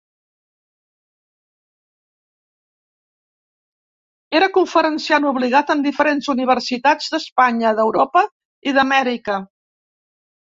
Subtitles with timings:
[4.39, 8.25] Era conferenciant obligat en diferents Universitats d'Espanya, d'Europa
[8.71, 9.37] i d'Amèrica.